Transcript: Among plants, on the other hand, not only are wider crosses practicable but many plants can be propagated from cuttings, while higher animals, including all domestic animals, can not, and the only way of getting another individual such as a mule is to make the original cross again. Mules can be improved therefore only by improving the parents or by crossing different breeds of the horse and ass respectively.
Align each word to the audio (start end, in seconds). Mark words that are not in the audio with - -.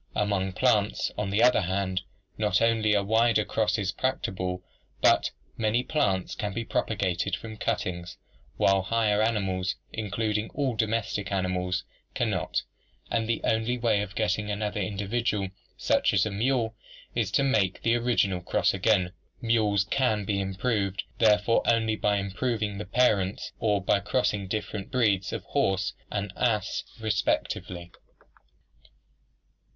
Among 0.15 0.53
plants, 0.53 1.11
on 1.15 1.29
the 1.29 1.43
other 1.43 1.61
hand, 1.61 2.01
not 2.35 2.59
only 2.59 2.95
are 2.95 3.03
wider 3.03 3.45
crosses 3.45 3.91
practicable 3.91 4.63
but 4.99 5.29
many 5.57 5.83
plants 5.83 6.33
can 6.33 6.53
be 6.53 6.65
propagated 6.65 7.35
from 7.35 7.55
cuttings, 7.57 8.17
while 8.57 8.81
higher 8.81 9.21
animals, 9.21 9.75
including 9.93 10.49
all 10.55 10.75
domestic 10.75 11.31
animals, 11.31 11.83
can 12.15 12.31
not, 12.31 12.63
and 13.11 13.27
the 13.29 13.43
only 13.43 13.77
way 13.77 14.01
of 14.01 14.15
getting 14.15 14.49
another 14.49 14.81
individual 14.81 15.49
such 15.77 16.15
as 16.15 16.25
a 16.25 16.31
mule 16.31 16.73
is 17.13 17.29
to 17.33 17.43
make 17.43 17.83
the 17.83 17.93
original 17.93 18.41
cross 18.41 18.73
again. 18.73 19.11
Mules 19.39 19.83
can 19.83 20.25
be 20.25 20.41
improved 20.41 21.03
therefore 21.19 21.61
only 21.67 21.95
by 21.95 22.17
improving 22.17 22.79
the 22.79 22.85
parents 22.87 23.51
or 23.59 23.79
by 23.83 23.99
crossing 23.99 24.47
different 24.47 24.89
breeds 24.89 25.31
of 25.31 25.43
the 25.43 25.49
horse 25.49 25.93
and 26.09 26.33
ass 26.35 26.83
respectively. 26.99 27.91